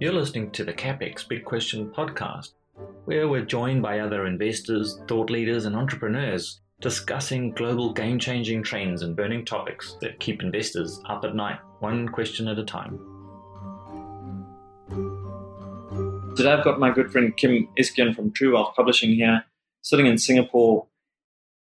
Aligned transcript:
You're 0.00 0.14
listening 0.14 0.50
to 0.52 0.64
the 0.64 0.72
CapEx 0.72 1.28
Big 1.28 1.44
Question 1.44 1.90
podcast, 1.90 2.52
where 3.04 3.28
we're 3.28 3.44
joined 3.44 3.82
by 3.82 3.98
other 3.98 4.24
investors, 4.24 4.98
thought 5.06 5.28
leaders, 5.28 5.66
and 5.66 5.76
entrepreneurs 5.76 6.62
discussing 6.80 7.50
global 7.50 7.92
game 7.92 8.18
changing 8.18 8.62
trends 8.62 9.02
and 9.02 9.14
burning 9.14 9.44
topics 9.44 9.98
that 10.00 10.18
keep 10.18 10.42
investors 10.42 11.02
up 11.06 11.22
at 11.26 11.34
night, 11.34 11.58
one 11.80 12.08
question 12.08 12.48
at 12.48 12.58
a 12.58 12.64
time. 12.64 12.98
Today 16.34 16.50
I've 16.50 16.64
got 16.64 16.80
my 16.80 16.90
good 16.90 17.12
friend 17.12 17.36
Kim 17.36 17.68
Iskyan 17.78 18.16
from 18.16 18.32
True 18.32 18.54
Wealth 18.54 18.72
Publishing 18.74 19.10
here, 19.10 19.44
sitting 19.82 20.06
in 20.06 20.16
Singapore. 20.16 20.86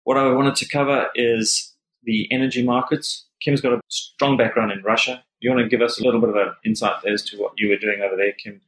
What 0.05 0.19
I 0.19 0.31
wanted 0.31 0.57
to 0.57 0.69
cover 0.69 1.07
is 1.15 1.73
the 2.03 2.31
energy 2.31 2.63
markets. 2.63 3.25
Kim's 3.41 3.63
got 3.63 3.73
a 3.73 3.81
strong 3.89 4.37
background 4.37 4.73
in 4.73 4.83
Russia. 4.83 5.25
You 5.47 5.53
want 5.53 5.63
to 5.63 5.69
give 5.69 5.81
us 5.81 6.01
a 6.01 6.03
little 6.03 6.21
bit 6.21 6.31
of 6.31 6.35
an 6.35 6.55
insight 6.65 7.05
as 7.07 7.23
to 7.27 7.37
what 7.37 7.53
you 7.57 7.69
were 7.69 7.77
doing 7.77 8.01
over 8.05 8.17
there, 8.17 8.33
Kim, 8.33 8.63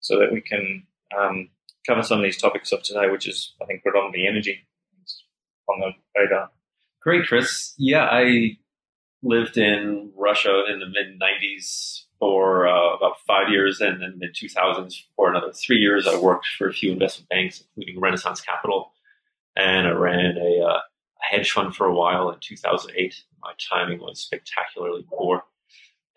so 0.00 0.18
that 0.18 0.32
we 0.32 0.40
can 0.40 0.84
um, 1.14 1.50
cover 1.86 2.02
some 2.02 2.16
of 2.16 2.24
these 2.24 2.40
topics 2.40 2.72
of 2.72 2.82
today, 2.82 3.10
which 3.10 3.28
is, 3.28 3.52
I 3.60 3.66
think, 3.66 3.82
predominantly 3.82 4.26
energy 4.26 4.66
on 5.68 5.80
the 5.80 5.90
radar. 6.18 6.50
Great, 7.02 7.26
Chris. 7.26 7.74
Yeah, 7.76 8.08
I 8.10 8.56
lived 9.22 9.58
in 9.58 10.12
Russia 10.16 10.62
in 10.72 10.80
the 10.80 10.86
mid 10.86 11.20
90s 11.20 12.04
for 12.18 12.66
uh, 12.68 12.96
about 12.96 13.20
five 13.26 13.50
years, 13.50 13.82
and 13.82 14.00
then 14.00 14.14
mid 14.16 14.34
2000s 14.34 14.94
for 15.16 15.28
another 15.28 15.52
three 15.52 15.76
years. 15.76 16.08
I 16.08 16.18
worked 16.18 16.46
for 16.56 16.70
a 16.70 16.72
few 16.72 16.90
investment 16.90 17.28
banks, 17.28 17.62
including 17.76 18.00
Renaissance 18.00 18.40
Capital, 18.40 18.94
and 19.56 19.86
I 19.86 19.90
ran 19.90 20.38
a, 20.38 20.64
uh, 20.64 20.78
a 20.78 20.80
hedge 21.20 21.52
fund 21.52 21.76
for 21.76 21.84
a 21.84 21.94
while 21.94 22.30
in 22.30 22.38
2008. 22.40 23.14
My 23.42 23.52
timing 23.70 24.00
was 24.00 24.20
spectacularly 24.20 25.04
poor. 25.06 25.42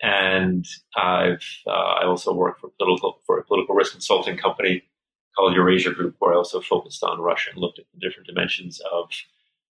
And 0.00 0.64
I've 0.96 1.44
uh, 1.66 1.70
I 1.70 2.04
also 2.04 2.32
worked 2.32 2.60
for 2.60 2.70
political 2.78 3.20
for 3.26 3.38
a 3.38 3.44
political 3.44 3.74
risk 3.74 3.92
consulting 3.92 4.36
company 4.36 4.84
called 5.36 5.54
Eurasia 5.54 5.92
Group, 5.92 6.16
where 6.18 6.34
I 6.34 6.36
also 6.36 6.60
focused 6.60 7.02
on 7.02 7.20
Russia 7.20 7.50
and 7.52 7.60
looked 7.60 7.78
at 7.78 7.84
the 7.92 8.00
different 8.00 8.26
dimensions 8.26 8.80
of 8.92 9.10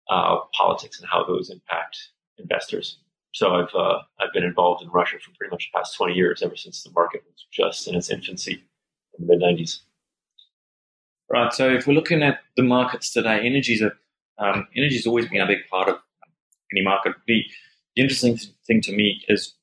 uh, 0.10 0.38
politics 0.58 1.00
and 1.00 1.08
how 1.10 1.24
those 1.24 1.50
impact 1.50 1.98
investors. 2.38 3.00
So 3.34 3.56
I've 3.56 3.74
uh, 3.76 4.00
I've 4.20 4.34
been 4.34 4.44
involved 4.44 4.84
in 4.84 4.90
Russia 4.90 5.18
for 5.20 5.32
pretty 5.38 5.52
much 5.52 5.70
the 5.72 5.78
past 5.78 5.96
20 5.96 6.14
years, 6.14 6.42
ever 6.42 6.56
since 6.56 6.84
the 6.84 6.92
market 6.92 7.24
was 7.26 7.46
just 7.52 7.88
in 7.88 7.96
its 7.96 8.10
infancy 8.10 8.64
in 9.18 9.28
the 9.28 9.38
mid 9.38 9.42
90s. 9.42 9.82
Right. 11.32 11.54
So 11.54 11.70
if 11.70 11.86
we're 11.86 11.94
looking 11.94 12.24
at 12.24 12.40
the 12.58 12.64
markets 12.64 13.14
today, 13.14 13.40
energy 13.46 13.74
is 13.74 13.82
a 13.82 13.92
um, 14.40 14.68
energy 14.76 14.96
has 14.96 15.06
always 15.06 15.28
been 15.28 15.42
a 15.42 15.48
big 15.48 15.68
part 15.70 15.90
of 15.90 15.98
any 16.74 16.84
market. 16.84 17.14
The, 17.28 17.44
the 17.96 18.02
interesting 18.02 18.40
thing 18.66 18.82
to 18.82 18.96
me 18.96 19.22
is 19.28 19.54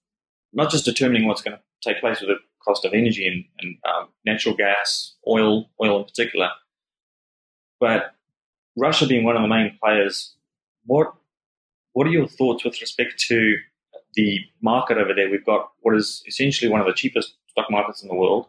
not 0.57 0.71
just 0.71 0.85
determining 0.85 1.29
what's 1.29 1.43
going 1.43 1.57
to 1.57 1.63
take 1.89 2.01
place 2.01 2.21
with 2.21 2.31
the 2.31 2.39
cost 2.65 2.85
of 2.85 2.93
energy 2.93 3.29
and, 3.29 3.45
and 3.61 3.77
um, 3.89 4.09
natural 4.25 4.57
gas, 4.57 5.15
oil, 5.29 5.71
oil 5.81 5.99
in 5.99 6.05
particular, 6.05 6.49
but 7.79 8.15
Russia 8.77 9.07
being 9.07 9.25
one 9.25 9.37
of 9.37 9.43
the 9.43 9.49
main 9.49 9.79
players. 9.83 10.35
What 10.85 11.15
what 11.93 12.07
are 12.07 12.11
your 12.11 12.27
thoughts 12.27 12.65
with 12.65 12.81
respect 12.81 13.19
to 13.29 13.57
the 14.15 14.39
market 14.61 14.99
over 14.99 15.15
there? 15.15 15.31
We've 15.31 15.45
got 15.45 15.71
what 15.81 15.95
is 15.95 16.23
essentially 16.27 16.71
one 16.71 16.81
of 16.81 16.87
the 16.87 16.93
cheapest 16.93 17.37
stock 17.49 17.71
markets 17.71 18.03
in 18.03 18.09
the 18.09 18.15
world. 18.15 18.47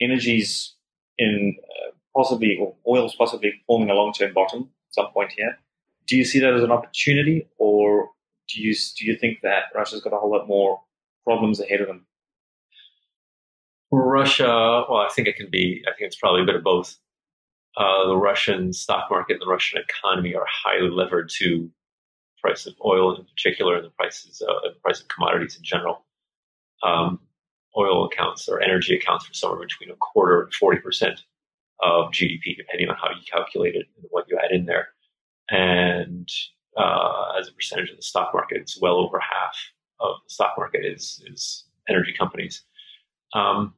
Energy's 0.00 0.74
in 1.18 1.56
uh, 1.58 1.92
possibly, 2.14 2.58
or 2.60 2.74
oil's 2.86 3.14
possibly 3.14 3.54
forming 3.66 3.90
a 3.90 3.94
long 3.94 4.12
term 4.12 4.32
bottom 4.34 4.70
at 4.88 4.94
some 4.94 5.12
point 5.12 5.32
here. 5.36 5.58
Do 6.06 6.16
you 6.16 6.24
see 6.24 6.40
that 6.40 6.54
as 6.54 6.62
an 6.62 6.72
opportunity, 6.72 7.48
or 7.58 8.10
do 8.52 8.60
you 8.60 8.74
do 8.96 9.04
you 9.04 9.16
think 9.16 9.38
that 9.42 9.64
Russia's 9.74 10.02
got 10.02 10.12
a 10.12 10.18
whole 10.18 10.30
lot 10.30 10.48
more 10.48 10.80
problems 11.24 11.60
ahead 11.60 11.80
of 11.80 11.86
them? 11.86 12.06
Russia, 13.92 14.84
well, 14.88 14.98
I 15.00 15.08
think 15.14 15.26
it 15.26 15.36
can 15.36 15.50
be. 15.50 15.82
I 15.86 15.90
think 15.90 16.06
it's 16.06 16.16
probably 16.16 16.42
a 16.42 16.46
bit 16.46 16.54
of 16.54 16.62
both. 16.62 16.96
Uh, 17.76 18.06
the 18.08 18.16
Russian 18.16 18.72
stock 18.72 19.10
market 19.10 19.34
and 19.34 19.42
the 19.42 19.50
Russian 19.50 19.80
economy 19.80 20.34
are 20.34 20.46
highly 20.48 20.90
levered 20.90 21.30
to 21.38 21.70
price 22.40 22.66
of 22.66 22.74
oil 22.84 23.14
in 23.16 23.24
particular 23.24 23.76
and 23.76 23.84
the 23.84 23.90
prices 23.90 24.42
uh, 24.46 24.70
price 24.82 25.00
of 25.00 25.08
commodities 25.08 25.56
in 25.56 25.62
general. 25.62 26.04
Um, 26.82 27.20
oil 27.76 28.06
accounts 28.06 28.48
or 28.48 28.60
energy 28.60 28.96
accounts 28.96 29.26
for 29.26 29.34
somewhere 29.34 29.60
between 29.60 29.90
a 29.90 29.96
quarter 29.96 30.42
and 30.42 30.54
forty 30.54 30.80
percent 30.80 31.20
of 31.82 32.10
GDP, 32.12 32.56
depending 32.56 32.88
on 32.88 32.96
how 32.96 33.10
you 33.10 33.22
calculate 33.30 33.74
it 33.74 33.86
and 33.96 34.06
what 34.10 34.26
you 34.28 34.38
add 34.42 34.50
in 34.52 34.66
there. 34.66 34.88
And 35.50 36.28
uh, 36.80 37.32
as 37.38 37.48
a 37.48 37.52
percentage 37.52 37.90
of 37.90 37.96
the 37.96 38.02
stock 38.02 38.32
market, 38.32 38.58
it's 38.58 38.80
well 38.80 38.96
over 38.96 39.20
half 39.20 39.56
of 40.00 40.16
the 40.26 40.32
stock 40.32 40.54
market 40.56 40.84
is 40.84 41.22
is 41.26 41.64
energy 41.88 42.14
companies. 42.16 42.62
Um, 43.34 43.74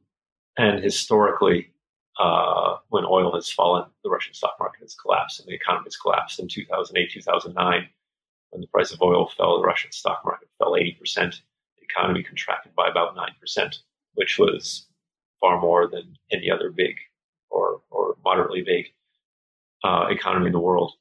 and 0.57 0.83
historically, 0.83 1.71
uh, 2.19 2.77
when 2.89 3.05
oil 3.05 3.33
has 3.35 3.51
fallen, 3.51 3.85
the 4.03 4.09
Russian 4.09 4.33
stock 4.33 4.55
market 4.59 4.81
has 4.81 4.95
collapsed 4.95 5.39
and 5.39 5.47
the 5.47 5.55
economy 5.55 5.85
has 5.85 5.97
collapsed. 5.97 6.39
In 6.39 6.47
2008, 6.47 7.11
2009, 7.11 7.89
when 8.51 8.61
the 8.61 8.67
price 8.67 8.91
of 8.91 9.01
oil 9.01 9.27
fell, 9.27 9.59
the 9.59 9.67
Russian 9.67 9.91
stock 9.91 10.21
market 10.23 10.47
fell 10.57 10.73
80%. 10.73 10.99
The 11.15 11.83
economy 11.83 12.23
contracted 12.23 12.75
by 12.75 12.87
about 12.87 13.15
9%, 13.15 13.77
which 14.13 14.37
was 14.37 14.87
far 15.41 15.59
more 15.59 15.87
than 15.87 16.15
any 16.31 16.49
other 16.51 16.69
big 16.69 16.95
or, 17.49 17.81
or 17.89 18.15
moderately 18.23 18.61
big 18.61 18.85
uh, 19.83 20.07
economy 20.09 20.47
in 20.47 20.53
the 20.53 20.59
world. 20.59 20.93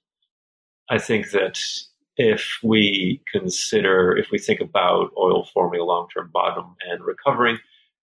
I 0.89 0.99
think 0.99 1.31
that 1.31 1.59
if 2.17 2.59
we 2.63 3.23
consider, 3.31 4.17
if 4.17 4.31
we 4.31 4.39
think 4.39 4.61
about 4.61 5.13
oil 5.17 5.47
forming 5.53 5.81
a 5.81 5.85
long 5.85 6.09
term 6.15 6.31
bottom 6.33 6.77
and 6.89 7.05
recovering, 7.05 7.59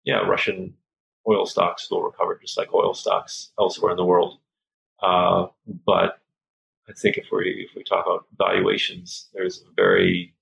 yeah, 0.05 0.19
Russian 0.19 0.75
oil 1.29 1.47
stocks 1.47 1.91
will 1.91 2.03
recover 2.03 2.39
just 2.41 2.59
like 2.59 2.73
oil 2.75 2.95
stocks 2.95 3.53
elsewhere 3.59 3.93
in 3.93 3.97
the 3.97 4.05
world. 4.05 4.39
Uh, 5.03 5.47
but 5.87 6.19
I 6.89 6.93
think 6.93 7.17
if 7.17 7.27
we 7.33 7.67
if 7.69 7.75
we 7.77 7.83
talk 7.83 8.05
about 8.07 8.27
valuations, 8.37 9.29
there's 9.33 9.65
very 9.77 10.35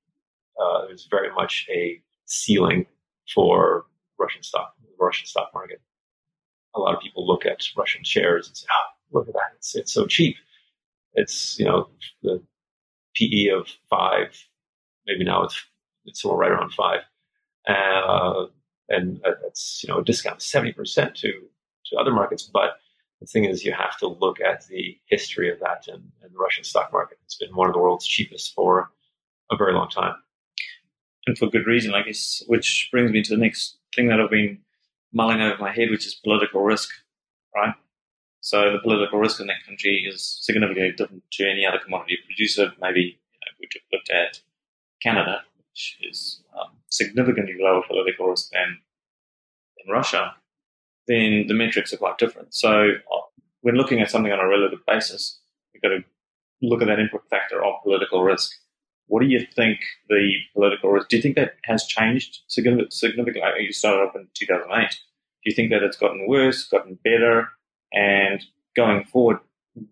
uh, 0.61 0.87
there's 0.87 1.07
very 1.11 1.33
much 1.35 1.67
a 1.71 2.01
ceiling 2.27 2.87
for 3.33 3.87
Russian 4.19 4.43
stock 4.43 4.75
Russian 4.99 5.27
stock 5.27 5.51
market. 5.55 5.81
A 6.75 6.81
lot 6.81 6.95
of 6.95 7.01
people 7.01 7.27
look 7.27 7.47
at 7.47 7.61
Russian 7.77 8.03
shares 8.03 8.49
and 8.49 8.57
say, 8.57 8.67
"Oh, 8.71 9.19
look 9.19 9.29
at 9.29 9.35
that! 9.35 9.53
It's 9.57 9.75
it's 9.77 9.93
so 9.93 10.07
cheap. 10.07 10.37
It's 11.15 11.59
you 11.59 11.65
know 11.65 11.89
the 12.23 12.43
PE 13.15 13.49
of 13.49 13.69
five, 13.91 14.37
maybe 15.07 15.25
now 15.25 15.45
it's 15.45 15.65
it's 16.05 16.23
somewhere 16.23 16.39
right 16.39 16.53
around 16.53 16.73
five, 16.73 17.01
uh, 17.69 18.47
and 18.89 19.21
that's 19.43 19.83
you 19.83 19.93
know 19.93 20.01
a 20.01 20.05
discount 20.05 20.37
of 20.37 20.43
seventy 20.43 20.73
percent 20.73 21.15
to 21.17 21.33
to 21.87 21.97
other 21.97 22.13
markets, 22.13 22.43
but 22.43 22.79
the 23.23 23.27
thing 23.27 23.45
is, 23.45 23.65
you 23.65 23.73
have 23.73 23.97
to 23.99 24.09
look 24.09 24.41
at 24.41 24.67
the 24.67 24.99
history 25.07 25.49
of 25.51 25.61
that 25.61 25.85
and, 25.87 26.11
and 26.23 26.35
the 26.35 26.39
Russian 26.39 26.65
stock 26.65 26.93
market. 26.93 27.19
It's 27.25 27.37
been 27.37 27.55
one 27.55 27.69
of 27.69 27.73
the 27.73 27.79
world's 27.79 28.07
cheapest 28.07 28.53
for 28.53 28.91
a 29.49 29.57
very 29.57 29.75
long 29.75 29.89
time. 29.89 30.17
And 31.27 31.39
for 31.39 31.47
good 31.47 31.67
reason, 31.67 31.95
I 31.95 32.03
guess, 32.03 32.43
which 32.49 32.89
brings 32.91 33.13
me 33.13 33.23
to 33.23 33.37
the 33.37 33.41
next 33.41 33.79
thing 33.95 34.09
that 34.09 34.21
I've 34.21 34.31
been 34.31 34.59
mulling 35.13 35.41
over 35.41 35.57
my 35.61 35.71
head, 35.71 35.91
which 35.91 36.05
is 36.05 36.17
political 36.17 36.63
risk, 36.63 36.91
right? 37.55 37.75
So 38.43 38.73
the 38.73 38.79
political 38.83 39.19
risk 39.19 39.41
in 39.41 39.47
that 39.47 39.65
country 39.67 40.05
is 40.07 40.39
significantly 40.43 40.93
different 40.93 41.23
to 41.33 41.49
any 41.49 41.65
other 41.65 41.79
commodity 41.83 42.19
producer. 42.27 42.73
Maybe 42.81 43.01
you 43.01 43.39
know, 43.41 43.57
we 43.59 43.69
looked 43.93 44.11
at 44.11 44.41
Canada, 45.03 45.43
which 45.57 45.97
is 46.03 46.43
um, 46.55 46.77
significantly 46.91 47.57
lower 47.59 47.83
political 47.89 48.27
risk 48.27 48.51
than 48.53 48.79
in 49.85 49.91
Russia 49.91 50.35
then 51.07 51.47
the 51.49 51.55
metrics 51.55 51.93
are 51.93 51.99
quite 51.99 52.19
different. 52.19 52.55
So 52.55 52.71
uh, 52.71 53.21
when 53.63 53.75
looking 53.75 54.01
at 54.01 54.11
something 54.11 54.33
on 54.33 54.41
a 54.41 54.49
relative 54.49 54.81
basis, 54.87 55.41
you've 55.73 55.83
got 55.83 55.91
to 55.91 56.05
look 56.63 56.83
at 56.83 56.89
that 56.89 57.01
input 57.01 57.29
factor 57.29 57.65
of 57.65 57.83
political 57.83 58.23
risk. 58.23 58.53
What 59.07 59.21
do 59.21 59.27
you 59.27 59.45
think 59.55 59.81
the 60.09 60.33
political 60.55 60.91
risk? 60.91 61.09
Do 61.09 61.17
you 61.17 61.23
think 61.23 61.37
that 61.37 61.57
has 61.65 61.85
changed 61.85 62.41
significantly? 62.47 63.41
You 63.59 63.73
started 63.73 64.07
up 64.07 64.17
in 64.17 64.29
2008. 64.35 64.91
Do 64.91 64.97
you 65.51 65.55
think 65.55 65.71
that 65.71 65.83
it's 65.83 65.97
gotten 65.97 66.27
worse, 66.29 66.65
gotten 66.69 66.99
better, 67.03 67.49
and 67.93 68.45
going 68.77 69.05
forward, 69.05 69.39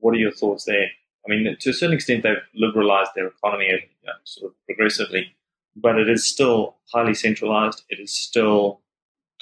what 0.00 0.14
are 0.14 0.18
your 0.18 0.32
thoughts 0.32 0.64
there? 0.64 0.86
I 1.26 1.28
mean, 1.28 1.56
to 1.58 1.70
a 1.70 1.72
certain 1.72 1.94
extent, 1.94 2.22
they've 2.22 2.36
liberalized 2.54 3.10
their 3.14 3.28
economy 3.28 3.66
you 3.66 4.06
know, 4.06 4.12
sort 4.24 4.52
of 4.52 4.56
progressively, 4.66 5.34
but 5.76 5.98
it 5.98 6.08
is 6.08 6.26
still 6.26 6.76
highly 6.92 7.14
centralized. 7.14 7.82
It 7.88 8.00
is 8.00 8.14
still 8.14 8.80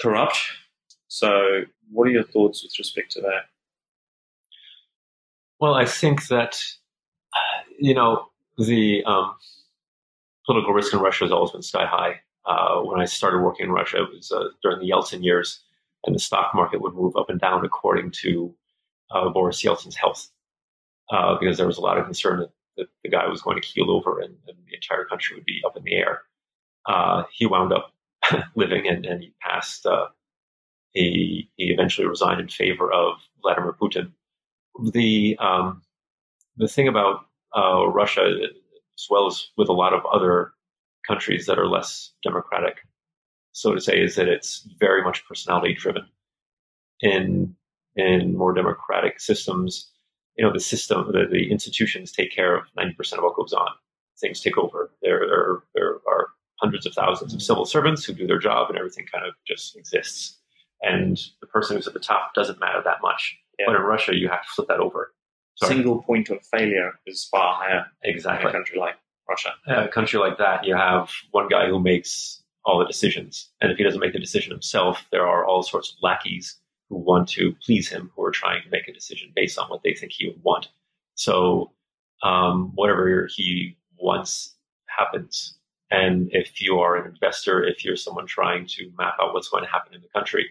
corrupt 0.01 0.39
so, 1.09 1.63
what 1.91 2.07
are 2.07 2.11
your 2.11 2.23
thoughts 2.23 2.63
with 2.63 2.79
respect 2.79 3.11
to 3.13 3.23
that? 3.23 3.47
Well, 5.59 5.75
I 5.75 5.87
think 5.87 6.29
that, 6.29 6.61
you 7.79 7.95
know, 7.95 8.27
the 8.59 9.03
um, 9.05 9.35
political 10.47 10.75
risk 10.75 10.93
in 10.93 11.01
Russia 11.01 11.25
has 11.25 11.33
always 11.33 11.51
been 11.51 11.63
sky 11.63 11.87
high. 11.87 12.21
Uh, 12.47 12.83
when 12.83 13.01
I 13.01 13.07
started 13.07 13.41
working 13.41 13.67
in 13.67 13.73
Russia, 13.73 14.03
it 14.03 14.15
was 14.15 14.31
uh, 14.31 14.45
during 14.63 14.79
the 14.79 14.91
Yeltsin 14.91 15.25
years, 15.25 15.61
and 16.05 16.15
the 16.15 16.21
stock 16.21 16.55
market 16.55 16.81
would 16.81 16.95
move 16.95 17.17
up 17.17 17.31
and 17.31 17.41
down 17.41 17.65
according 17.65 18.11
to 18.23 18.55
uh, 19.11 19.29
Boris 19.31 19.63
Yeltsin's 19.63 19.97
health, 19.97 20.29
uh, 21.11 21.37
because 21.39 21.57
there 21.57 21.67
was 21.67 21.79
a 21.79 21.83
lot 21.83 21.99
of 21.99 22.05
concern 22.05 22.41
that, 22.41 22.51
that, 22.77 22.87
the 23.03 23.11
guy 23.11 23.27
was 23.27 23.43
going 23.43 23.61
to 23.61 23.67
keel 23.67 23.91
over 23.91 24.21
and, 24.21 24.35
and, 24.47 24.57
the 24.67 24.75
entire 24.75 25.05
country 25.05 25.35
would 25.35 25.47
be 25.47 25.63
up 25.67 25.77
in 25.77 25.83
the 25.83 25.95
air. 25.95 26.23
Uh, 26.87 27.25
he 27.33 27.47
wound 27.47 27.73
up 27.73 27.93
living 28.55 28.87
and, 28.87 29.07
and 29.07 29.23
he 29.23 29.33
passed 29.41 29.87
uh, 29.87 30.07
he 30.93 31.51
he 31.57 31.67
eventually 31.67 32.07
resigned 32.07 32.41
in 32.41 32.49
favor 32.49 32.93
of 32.93 33.15
Vladimir 33.43 33.75
Putin. 33.81 34.13
The 34.93 35.37
um, 35.39 35.83
the 36.57 36.69
thing 36.69 36.89
about 36.89 37.27
uh, 37.57 37.87
Russia, 37.89 38.23
as 38.43 39.07
well 39.11 39.27
as 39.27 39.49
with 39.57 39.69
a 39.69 39.73
lot 39.73 39.95
of 39.95 40.05
other 40.13 40.53
countries 41.07 41.47
that 41.47 41.59
are 41.59 41.69
less 41.69 42.13
democratic, 42.23 42.79
so 43.59 43.75
to 43.75 43.81
say, 43.81 44.01
is 44.01 44.15
that 44.15 44.29
it's 44.29 44.67
very 44.79 45.03
much 45.03 45.27
personality 45.27 45.75
driven. 45.75 46.07
In 47.01 47.57
in 47.97 48.37
more 48.37 48.53
democratic 48.53 49.19
systems, 49.19 49.91
you 50.37 50.45
know, 50.45 50.53
the 50.53 50.61
system, 50.61 51.11
the, 51.13 51.27
the 51.31 51.51
institutions 51.51 52.13
take 52.13 52.33
care 52.33 52.57
of 52.57 52.67
ninety 52.77 52.95
percent 52.95 53.19
of 53.19 53.25
what 53.25 53.37
goes 53.37 53.53
on. 53.53 53.69
Things 54.21 54.41
take 54.41 54.59
over. 54.59 54.91
There, 55.03 55.21
there, 55.29 55.63
there 55.75 55.95
are 56.09 56.29
hundreds 56.61 56.87
of 56.87 56.93
thousands 56.93 57.35
of 57.35 57.43
civil 57.43 57.67
servants 57.67 58.05
who 58.05 58.13
do 58.13 58.27
their 58.27 58.39
job, 58.39 58.69
and 58.69 58.79
everything 58.79 59.07
kind 59.13 59.25
of 59.27 59.35
just 59.47 59.77
exists. 59.77 60.39
And 60.83 61.19
the 61.41 61.47
person 61.47 61.77
who's 61.77 61.87
at 61.87 61.95
the 61.95 62.01
top 62.01 62.35
doesn't 62.35 62.61
matter 62.61 62.81
that 62.85 62.99
much. 63.03 63.37
Yeah. 63.59 63.67
But 63.69 63.77
in 63.77 63.83
Russia, 63.83 64.15
you 64.15 64.29
have 64.29 64.43
to 64.43 64.49
flip 64.55 64.69
that 64.69 64.81
over. 64.81 65.13
Sorry. 65.57 65.75
Single 65.75 66.03
point 66.03 66.31
of 66.31 66.39
failure 66.53 66.93
is 67.07 67.29
far 67.31 67.55
higher 67.55 67.87
exactly. 68.05 68.49
in 68.49 68.49
a 68.51 68.53
country 68.53 68.79
like 68.79 68.95
Russia. 69.29 69.51
a 69.67 69.89
country 69.89 70.19
like 70.19 70.39
that, 70.39 70.65
you 70.65 70.77
have 70.77 71.11
one 71.33 71.49
guy 71.49 71.69
who 71.69 71.81
makes 71.81 72.43
all 72.69 72.79
the 72.79 72.85
decisions. 72.85 73.51
And 73.61 73.73
if 73.73 73.79
he 73.79 73.85
doesn't 73.85 74.01
make 74.01 74.13
the 74.13 74.19
decision 74.19 74.53
himself, 74.53 75.07
there 75.11 75.27
are 75.27 75.45
all 75.45 75.63
sorts 75.63 75.91
of 75.91 75.97
lackeys 76.03 76.57
who 76.89 76.97
want 76.97 77.29
to 77.31 77.55
please 77.65 77.89
him, 77.89 78.11
who 78.15 78.23
are 78.23 78.31
trying 78.31 78.63
to 78.63 78.71
make 78.71 78.87
a 78.89 78.93
decision 78.93 79.33
based 79.35 79.59
on 79.59 79.69
what 79.69 79.83
they 79.83 79.95
think 79.95 80.13
he 80.13 80.29
would 80.29 80.43
want. 80.43 80.69
So 81.15 81.73
um, 82.23 82.73
whatever 82.75 83.27
he 83.35 83.77
wants 83.99 84.55
happens. 84.87 85.59
And 85.91 86.29
if 86.33 86.61
you 86.61 86.79
are 86.79 86.97
an 86.97 87.11
investor, 87.11 87.65
if 87.65 87.85
you're 87.85 87.97
someone 87.97 88.27
trying 88.27 88.67
to 88.67 88.91
map 88.99 89.15
out 89.21 89.33
what's 89.33 89.49
going 89.49 89.65
to 89.65 89.71
happen 89.71 89.95
in 89.95 90.03
the 90.03 90.09
country, 90.09 90.51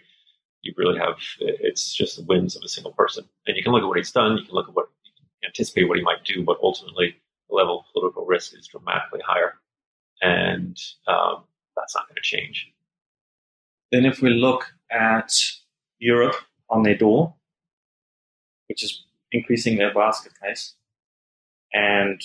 you 0.63 0.73
really 0.75 0.97
have 0.97 1.17
it's 1.39 1.93
just 1.93 2.17
the 2.17 2.23
whims 2.23 2.55
of 2.55 2.63
a 2.63 2.67
single 2.67 2.93
person. 2.93 3.25
And 3.45 3.55
you 3.55 3.63
can 3.63 3.71
look 3.71 3.83
at 3.83 3.87
what 3.87 3.97
he's 3.97 4.11
done, 4.11 4.37
you 4.37 4.45
can 4.45 4.55
look 4.55 4.67
at 4.67 4.75
what 4.75 4.87
you 5.03 5.11
can 5.15 5.49
anticipate 5.49 5.87
what 5.87 5.97
he 5.97 6.03
might 6.03 6.25
do, 6.25 6.43
but 6.43 6.57
ultimately 6.63 7.15
the 7.49 7.55
level 7.55 7.79
of 7.79 7.93
political 7.93 8.25
risk 8.25 8.57
is 8.57 8.67
dramatically 8.67 9.21
higher, 9.25 9.53
and 10.21 10.77
um, 11.07 11.43
that's 11.77 11.95
not 11.95 12.07
going 12.07 12.15
to 12.15 12.21
change. 12.21 12.71
Then, 13.91 14.05
if 14.05 14.21
we 14.21 14.29
look 14.31 14.73
at 14.91 15.31
Europe 15.99 16.35
on 16.69 16.83
their 16.83 16.97
door, 16.97 17.35
which 18.67 18.83
is 18.83 19.03
increasing 19.31 19.77
their 19.77 19.93
basket 19.93 20.33
case, 20.43 20.75
and 21.73 22.21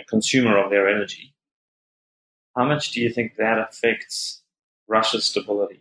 a 0.00 0.04
consumer 0.04 0.56
of 0.56 0.70
their 0.70 0.88
energy, 0.88 1.34
how 2.56 2.64
much 2.64 2.92
do 2.92 3.00
you 3.00 3.10
think 3.10 3.36
that 3.36 3.58
affects 3.58 4.42
Russia's 4.88 5.26
stability? 5.26 5.80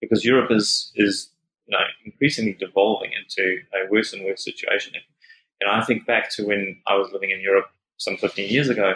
Because 0.00 0.24
Europe 0.24 0.50
is 0.50 0.92
is 0.94 1.30
you 1.66 1.76
know, 1.76 1.84
increasingly 2.04 2.54
devolving 2.54 3.10
into 3.12 3.60
a 3.74 3.90
worse 3.90 4.12
and 4.12 4.24
worse 4.24 4.42
situation. 4.42 4.94
And 5.60 5.70
I 5.70 5.84
think 5.84 6.06
back 6.06 6.30
to 6.32 6.46
when 6.46 6.80
I 6.86 6.94
was 6.94 7.12
living 7.12 7.30
in 7.30 7.40
Europe 7.40 7.66
some 7.98 8.16
15 8.16 8.50
years 8.50 8.68
ago, 8.68 8.94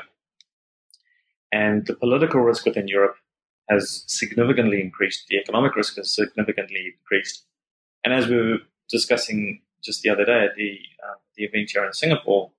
and 1.52 1.86
the 1.86 1.94
political 1.94 2.40
risk 2.40 2.64
within 2.64 2.88
Europe 2.88 3.16
has 3.68 4.04
significantly 4.06 4.80
increased. 4.80 5.26
The 5.28 5.36
economic 5.36 5.76
risk 5.76 5.96
has 5.96 6.14
significantly 6.14 6.94
increased. 6.98 7.44
And 8.04 8.12
as 8.12 8.26
we 8.26 8.36
were 8.36 8.58
discussing 8.90 9.62
just 9.84 10.02
the 10.02 10.10
other 10.10 10.24
day 10.24 10.48
the 10.56 10.78
uh, 11.04 11.14
the 11.36 11.44
event 11.44 11.70
here 11.72 11.84
in 11.84 11.92
Singapore 11.92 12.50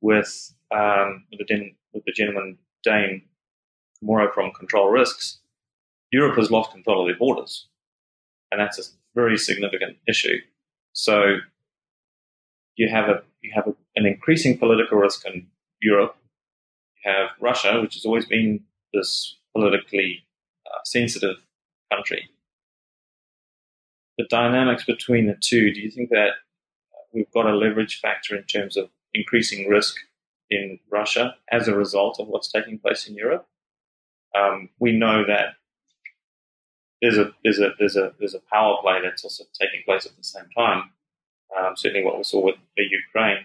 with 0.00 0.54
um, 0.70 1.24
with, 1.30 1.46
the, 1.48 1.74
with 1.92 2.04
the 2.04 2.12
gentleman 2.12 2.58
Dane 2.82 3.22
Moro 4.02 4.30
from 4.32 4.52
Control 4.52 4.90
Risks, 4.90 5.38
Europe 6.12 6.36
has 6.36 6.50
lost 6.50 6.72
control 6.72 7.02
of 7.02 7.08
their 7.08 7.18
borders, 7.18 7.68
and 8.50 8.60
that's 8.60 8.78
a 8.78 8.82
very 9.14 9.36
significant 9.36 9.96
issue. 10.06 10.38
So 10.92 11.38
you 12.76 12.88
have 12.88 13.08
a 13.08 13.22
you 13.42 13.52
have 13.54 13.66
a, 13.66 13.74
an 13.96 14.06
increasing 14.06 14.58
political 14.58 14.98
risk 14.98 15.26
in 15.26 15.46
Europe. 15.80 16.16
You 17.04 17.12
have 17.12 17.30
Russia, 17.40 17.80
which 17.80 17.94
has 17.94 18.04
always 18.04 18.26
been 18.26 18.60
this 18.92 19.36
politically 19.54 20.24
uh, 20.66 20.80
sensitive 20.84 21.36
country. 21.92 22.28
The 24.16 24.26
dynamics 24.28 24.84
between 24.84 25.26
the 25.26 25.36
two, 25.40 25.72
do 25.72 25.80
you 25.80 25.90
think 25.90 26.10
that 26.10 26.30
we've 27.12 27.30
got 27.32 27.46
a 27.46 27.54
leverage 27.54 28.00
factor 28.00 28.36
in 28.36 28.42
terms 28.44 28.76
of 28.76 28.90
increasing 29.14 29.68
risk 29.68 29.96
in 30.50 30.78
Russia 30.90 31.36
as 31.50 31.68
a 31.68 31.76
result 31.76 32.18
of 32.18 32.28
what's 32.28 32.50
taking 32.50 32.78
place 32.78 33.06
in 33.06 33.14
Europe? 33.14 33.46
Um, 34.36 34.70
we 34.78 34.92
know 34.92 35.24
that 35.26 35.54
there's 37.00 37.16
a 37.16 37.32
there's 37.44 37.60
a 37.60 37.70
there's 37.78 37.96
a 37.96 38.12
there's 38.18 38.34
a 38.34 38.40
power 38.52 38.76
play 38.82 39.00
that's 39.02 39.22
also 39.22 39.44
taking 39.58 39.82
place 39.84 40.04
at 40.04 40.16
the 40.16 40.24
same 40.24 40.48
time 40.56 40.90
um, 41.56 41.76
certainly 41.76 42.04
what 42.04 42.16
we 42.16 42.24
saw 42.24 42.44
with 42.44 42.56
the 42.76 42.84
Ukraine. 42.84 43.44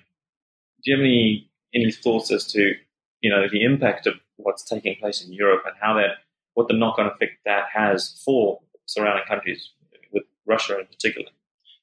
Do 0.84 0.92
you 0.92 0.98
have 0.98 1.04
any 1.06 1.50
any 1.74 1.92
thoughts 1.92 2.32
as 2.32 2.46
to 2.54 2.76
you 3.24 3.30
know 3.32 3.48
the 3.52 3.64
impact 3.64 4.06
of 4.06 4.16
what's 4.36 4.64
taking 4.64 4.96
place 5.00 5.26
in 5.26 5.34
Europe 5.34 5.64
and 5.66 5.76
how 5.82 5.96
that 5.96 6.18
what 6.54 6.68
the 6.68 6.78
knock 6.78 7.00
on 7.00 7.08
effect 7.08 7.40
that 7.46 7.64
has 7.74 8.22
for 8.24 8.60
surrounding 8.86 9.26
countries, 9.28 9.72
with 10.12 10.24
Russia 10.46 10.80
in 10.80 10.86
particular? 10.86 11.30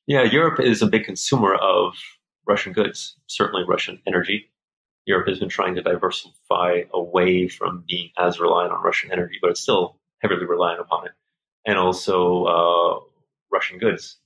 Yeah, 0.06 0.22
Europe 0.22 0.60
is 0.60 0.82
a 0.82 0.86
big 0.86 1.04
consumer 1.04 1.54
of 1.54 1.94
Russian 2.46 2.72
goods, 2.72 3.16
certainly 3.26 3.64
Russian 3.66 4.00
energy. 4.06 4.50
Europe 5.06 5.28
has 5.28 5.38
been 5.38 5.48
trying 5.48 5.74
to 5.74 5.82
diversify 5.82 6.82
away 6.92 7.48
from 7.48 7.84
being 7.88 8.10
as 8.18 8.38
reliant 8.38 8.72
on 8.72 8.82
Russian 8.82 9.10
energy, 9.10 9.38
but 9.40 9.50
it's 9.50 9.60
still 9.60 9.96
heavily 10.20 10.44
reliant 10.44 10.80
upon 10.80 11.06
it. 11.06 11.12
And 11.66 11.78
also 11.78 12.44
uh, 12.44 13.00
Russian 13.52 13.78
goods. 13.78 14.18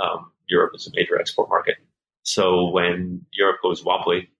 Um, 0.00 0.32
Europe 0.48 0.72
is 0.74 0.86
a 0.86 0.90
major 0.94 1.18
export 1.18 1.48
market. 1.48 1.76
So 2.22 2.70
when 2.70 3.24
Europe 3.32 3.58
goes 3.62 3.84
wobbly, 3.84 4.30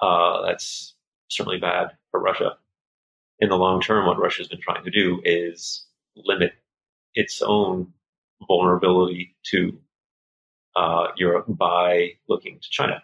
uh, 0.00 0.46
that's 0.46 0.95
certainly 1.28 1.58
bad 1.58 1.88
for 2.10 2.20
Russia. 2.20 2.56
In 3.40 3.48
the 3.48 3.56
long 3.56 3.80
term, 3.80 4.06
what 4.06 4.18
Russia's 4.18 4.48
been 4.48 4.60
trying 4.60 4.84
to 4.84 4.90
do 4.90 5.20
is 5.24 5.86
limit 6.16 6.52
its 7.14 7.42
own 7.42 7.92
vulnerability 8.48 9.36
to 9.50 9.78
uh, 10.74 11.08
Europe 11.16 11.46
by 11.48 12.12
looking 12.28 12.58
to 12.60 12.68
China. 12.70 13.02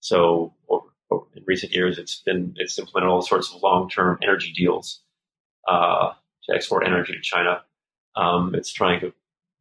So 0.00 0.54
in 1.10 1.44
recent 1.46 1.72
years, 1.72 1.98
it's 1.98 2.22
been 2.22 2.54
it's 2.56 2.78
implemented 2.78 3.10
all 3.10 3.22
sorts 3.22 3.52
of 3.52 3.62
long-term 3.62 4.18
energy 4.22 4.52
deals 4.52 5.00
uh, 5.68 6.12
to 6.44 6.54
export 6.54 6.86
energy 6.86 7.12
to 7.12 7.20
China. 7.20 7.62
Um, 8.16 8.54
it's 8.54 8.72
trying 8.72 9.00
to 9.00 9.12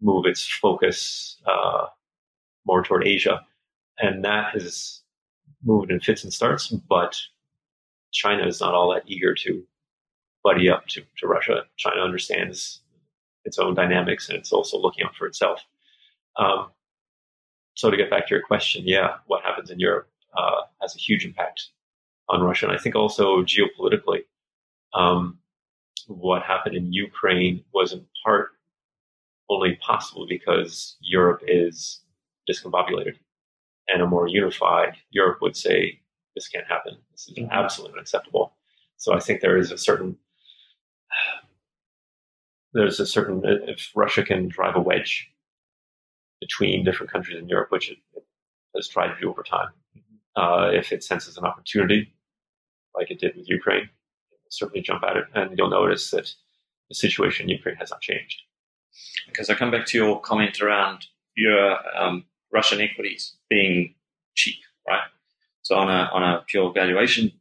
move 0.01 0.25
its 0.25 0.47
focus 0.47 1.37
uh, 1.45 1.87
more 2.65 2.83
toward 2.83 3.07
Asia. 3.07 3.41
And 3.99 4.23
that 4.25 4.53
has 4.53 5.01
moved 5.63 5.91
in 5.91 5.99
fits 5.99 6.23
and 6.23 6.33
starts, 6.33 6.67
but 6.67 7.17
China 8.15 8.47
is 8.47 8.61
not 8.61 8.73
all 8.73 8.93
that 8.93 9.03
eager 9.07 9.35
to 9.35 9.63
buddy 10.43 10.69
up 10.69 10.87
to, 10.87 11.01
to 11.17 11.27
Russia. 11.27 11.63
China 11.77 12.01
understands 12.01 12.81
its 13.43 13.59
own 13.59 13.75
dynamics 13.75 14.29
and 14.29 14.37
it's 14.37 14.53
also 14.53 14.77
looking 14.77 15.05
out 15.05 15.15
for 15.15 15.27
itself. 15.27 15.61
Um, 16.37 16.71
so 17.75 17.91
to 17.91 17.97
get 17.97 18.09
back 18.09 18.27
to 18.27 18.33
your 18.33 18.43
question, 18.43 18.83
yeah, 18.85 19.17
what 19.27 19.43
happens 19.43 19.69
in 19.69 19.79
Europe 19.79 20.07
uh, 20.37 20.61
has 20.81 20.95
a 20.95 20.99
huge 20.99 21.25
impact 21.25 21.69
on 22.29 22.41
Russia. 22.41 22.67
And 22.67 22.75
I 22.75 22.79
think 22.79 22.95
also 22.95 23.43
geopolitically, 23.43 24.23
um, 24.93 25.39
what 26.07 26.43
happened 26.43 26.75
in 26.75 26.93
Ukraine 26.93 27.63
was 27.73 27.91
in 27.91 28.05
part 28.23 28.51
only 29.49 29.75
possible 29.75 30.25
because 30.27 30.95
Europe 31.01 31.41
is 31.47 32.01
discombobulated. 32.49 33.15
And 33.87 34.01
a 34.01 34.07
more 34.07 34.27
unified 34.27 34.93
Europe 35.11 35.39
would 35.41 35.55
say, 35.55 35.99
this 36.35 36.47
can't 36.47 36.67
happen. 36.67 36.97
This 37.11 37.27
is 37.27 37.35
mm-hmm. 37.37 37.51
absolutely 37.51 37.97
unacceptable. 37.97 38.53
So 38.97 39.13
I 39.13 39.19
think 39.19 39.41
there 39.41 39.57
is 39.57 39.71
a 39.71 39.77
certain, 39.77 40.17
there's 42.73 42.99
a 42.99 43.05
certain, 43.05 43.41
if 43.45 43.91
Russia 43.95 44.23
can 44.23 44.47
drive 44.47 44.75
a 44.75 44.81
wedge 44.81 45.29
between 46.41 46.83
different 46.83 47.11
countries 47.11 47.37
in 47.39 47.49
Europe, 47.49 47.71
which 47.71 47.91
it, 47.91 47.97
has 48.75 48.87
tried 48.89 49.07
to 49.07 49.19
do 49.19 49.29
over 49.29 49.43
time, 49.43 49.69
mm-hmm. 49.97 50.41
uh, 50.41 50.69
if 50.71 50.91
it 50.91 51.03
senses 51.03 51.37
an 51.37 51.45
opportunity, 51.45 52.13
like 52.93 53.09
it 53.09 53.19
did 53.19 53.35
with 53.35 53.49
Ukraine, 53.49 53.89
certainly 54.49 54.81
jump 54.81 55.03
at 55.03 55.17
it. 55.17 55.25
And 55.33 55.57
you'll 55.57 55.69
notice 55.69 56.11
that 56.11 56.33
the 56.89 56.95
situation 56.95 57.45
in 57.45 57.49
Ukraine 57.49 57.75
has 57.77 57.91
not 57.91 58.01
changed. 58.01 58.41
Because 59.27 59.49
I 59.49 59.55
come 59.55 59.71
back 59.71 59.85
to 59.87 59.97
your 59.97 60.21
comment 60.21 60.61
around 60.61 61.07
your 61.35 61.77
um, 61.97 62.25
Russian 62.53 62.79
equities 62.79 63.35
being 63.49 63.95
cheap, 64.35 64.59
right? 64.87 65.01
So 65.65 65.75
on 65.75 65.89
a, 65.89 66.09
on 66.13 66.21
a 66.21 66.43
pure 66.45 66.71
valuation 66.71 67.31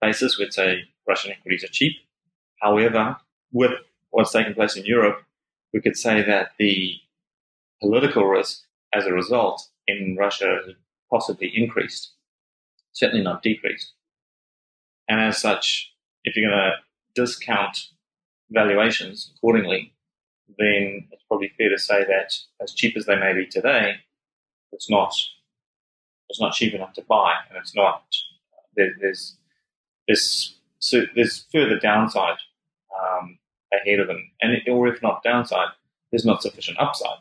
basis, 0.00 0.38
we'd 0.38 0.52
say 0.52 0.84
Russian 1.08 1.32
equities 1.32 1.64
are 1.64 1.68
cheap. 1.68 1.96
However, 2.60 3.16
with 3.50 3.72
what's 4.10 4.30
taking 4.30 4.54
place 4.54 4.76
in 4.76 4.84
Europe, 4.84 5.24
we 5.74 5.80
could 5.80 5.96
say 5.96 6.22
that 6.22 6.52
the 6.60 6.94
political 7.80 8.24
risk 8.24 8.62
as 8.94 9.04
a 9.06 9.12
result 9.12 9.68
in 9.88 10.16
Russia 10.16 10.60
has 10.64 10.76
possibly 11.10 11.50
increased, 11.52 12.12
certainly 12.92 13.24
not 13.24 13.42
decreased. 13.42 13.94
And 15.08 15.20
as 15.20 15.40
such, 15.40 15.92
if 16.22 16.36
you're 16.36 16.48
going 16.48 16.56
to 16.56 16.76
discount 17.20 17.88
valuations 18.52 19.32
accordingly, 19.36 19.92
then 20.56 21.08
it's 21.10 21.24
probably 21.26 21.50
fair 21.58 21.70
to 21.70 21.78
say 21.78 22.04
that 22.04 22.32
as 22.62 22.72
cheap 22.74 22.96
as 22.96 23.06
they 23.06 23.16
may 23.16 23.32
be 23.32 23.46
today, 23.46 23.96
it's 24.70 24.88
not 24.88 25.12
it's 26.32 26.40
not 26.40 26.54
cheap 26.54 26.72
enough 26.72 26.94
to 26.94 27.02
buy, 27.02 27.34
and 27.48 27.58
it's 27.58 27.74
not 27.76 28.04
there, 28.74 28.94
there's 28.98 29.36
there's 30.08 30.58
so 30.78 31.02
there's 31.14 31.44
further 31.52 31.78
downside 31.78 32.38
um, 32.98 33.38
ahead 33.70 34.00
of 34.00 34.06
them, 34.06 34.30
and 34.40 34.52
it, 34.54 34.66
or 34.66 34.88
if 34.88 35.02
not 35.02 35.22
downside, 35.22 35.68
there's 36.10 36.24
not 36.24 36.40
sufficient 36.40 36.80
upside 36.80 37.18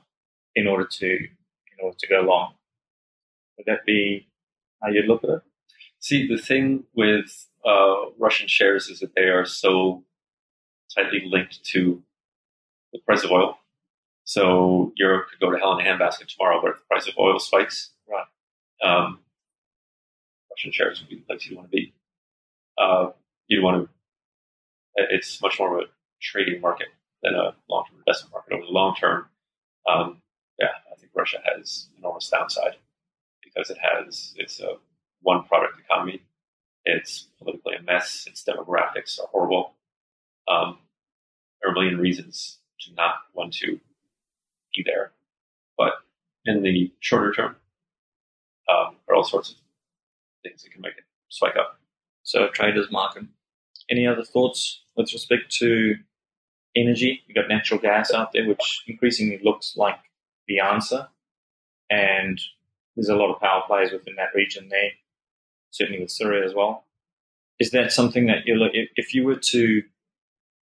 in 0.55 0.65
order 0.65 0.85
to 0.85 1.07
in 1.07 1.83
order 1.83 1.97
to 1.99 2.07
go 2.07 2.21
long. 2.21 2.53
Would 3.57 3.65
that 3.65 3.85
be 3.85 4.27
how 4.81 4.89
you'd 4.89 5.07
look 5.07 5.25
at 5.25 5.29
it? 5.29 5.41
See, 5.99 6.25
the 6.25 6.41
thing 6.41 6.85
with 6.95 7.47
uh, 7.65 8.11
Russian 8.17 8.47
shares 8.47 8.87
is 8.87 9.01
that 9.01 9.13
they 9.13 9.23
are 9.23 9.45
so 9.45 10.05
tightly 10.95 11.23
linked 11.25 11.65
to 11.65 12.01
the 12.93 12.99
price 12.99 13.25
of 13.25 13.31
oil. 13.31 13.57
So 14.23 14.93
Europe 14.95 15.27
could 15.29 15.41
go 15.41 15.51
to 15.51 15.57
hell 15.57 15.77
in 15.77 15.85
a 15.85 15.89
handbasket 15.89 16.27
tomorrow, 16.27 16.61
but 16.61 16.71
if 16.71 16.77
the 16.77 16.85
price 16.89 17.07
of 17.09 17.15
oil 17.19 17.39
spikes, 17.39 17.91
Right. 18.09 18.25
Um, 18.83 19.19
Russian 20.51 20.71
shares 20.71 20.99
would 20.99 21.09
be 21.09 21.15
the 21.17 21.21
place 21.21 21.45
you 21.47 21.55
want 21.55 21.71
to 21.71 21.75
be. 21.75 21.93
Uh, 22.77 23.11
you'd 23.47 23.63
want 23.63 23.83
to. 23.83 23.89
It's 24.95 25.41
much 25.41 25.59
more 25.59 25.77
of 25.77 25.83
a 25.83 25.87
trading 26.21 26.61
market 26.61 26.87
than 27.23 27.33
a 27.35 27.55
long-term 27.69 27.99
investment 27.99 28.33
market. 28.33 28.53
Over 28.53 28.65
the 28.65 28.71
long 28.71 28.95
term, 28.95 29.25
um, 29.89 30.21
yeah, 30.59 30.67
I 30.91 30.95
think 30.99 31.11
Russia 31.15 31.37
has 31.43 31.87
enormous 31.97 32.29
downside 32.29 32.75
because 33.43 33.69
it 33.69 33.77
has 33.81 34.33
it's 34.37 34.59
a 34.59 34.75
one-product 35.21 35.79
economy. 35.79 36.21
It's 36.83 37.27
politically 37.37 37.75
a 37.79 37.83
mess. 37.83 38.25
Its 38.27 38.43
demographics 38.43 39.19
are 39.19 39.27
horrible. 39.31 39.75
Um, 40.47 40.79
there 41.61 41.69
are 41.69 41.73
a 41.73 41.79
million 41.79 41.99
reasons 41.99 42.59
to 42.81 42.93
not 42.95 43.15
want 43.33 43.53
to 43.53 43.79
be 44.75 44.83
there, 44.85 45.11
but 45.77 45.93
in 46.45 46.63
the 46.63 46.91
shorter 46.99 47.31
term, 47.31 47.55
um, 48.71 48.95
are 49.07 49.15
all 49.15 49.23
sorts 49.23 49.51
of 49.51 49.55
things 50.43 50.63
that 50.63 50.71
can 50.71 50.81
make 50.81 50.97
it 50.97 51.03
spike 51.29 51.55
up. 51.57 51.79
So 52.23 52.47
traders 52.49 52.91
market. 52.91 53.23
Any 53.89 54.07
other 54.07 54.23
thoughts 54.23 54.83
with 54.95 55.11
respect 55.11 55.51
to 55.59 55.95
energy? 56.75 57.21
You've 57.27 57.35
got 57.35 57.49
natural 57.49 57.79
gas 57.79 58.13
out 58.13 58.31
there, 58.31 58.47
which 58.47 58.83
increasingly 58.87 59.39
looks 59.43 59.75
like 59.75 59.97
the 60.47 60.59
answer. 60.59 61.07
And 61.89 62.39
there's 62.95 63.09
a 63.09 63.15
lot 63.15 63.33
of 63.33 63.41
power 63.41 63.63
plays 63.67 63.91
within 63.91 64.15
that 64.15 64.33
region 64.35 64.69
there, 64.69 64.91
certainly 65.71 66.01
with 66.01 66.11
Syria 66.11 66.45
as 66.45 66.53
well. 66.53 66.85
Is 67.59 67.71
that 67.71 67.91
something 67.91 68.27
that 68.27 68.45
you 68.45 68.55
look, 68.55 68.71
if, 68.73 68.89
if 68.95 69.13
you 69.13 69.25
were 69.25 69.35
to, 69.35 69.83